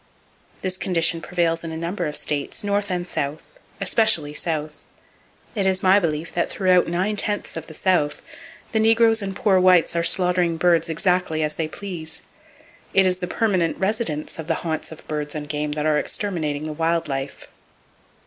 This 0.63 0.77
condition 0.77 1.21
prevails 1.21 1.63
in 1.63 1.71
a 1.71 1.77
number 1.77 2.07
of 2.07 2.15
states, 2.15 2.63
north 2.63 2.89
and 2.89 3.05
south, 3.07 3.59
especially 3.79 4.33
south. 4.33 4.87
It 5.53 5.67
is 5.67 5.83
my 5.83 5.99
belief 5.99 6.33
that 6.33 6.49
throughout 6.49 6.87
nine 6.87 7.15
tenths 7.15 7.55
of 7.55 7.67
the 7.67 7.75
South, 7.75 8.23
the 8.71 8.79
negroes 8.79 9.21
and 9.21 9.35
poor 9.35 9.59
whites 9.59 9.95
are 9.95 10.01
slaughtering 10.03 10.57
birds 10.57 10.89
exactly 10.89 11.43
as 11.43 11.53
they 11.53 11.67
please. 11.67 12.23
It 12.95 13.05
is 13.05 13.19
the 13.19 13.27
permanent 13.27 13.77
residents 13.77 14.39
of 14.39 14.47
the 14.47 14.55
haunts 14.65 14.91
of 14.91 15.07
birds 15.07 15.35
and 15.35 15.47
game 15.47 15.73
that 15.73 15.85
are 15.85 15.99
exterminating 15.99 16.65
the 16.65 16.73
wild 16.73 17.07
life. 17.07 17.47